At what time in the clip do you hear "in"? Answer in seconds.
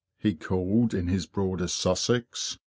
0.95-1.07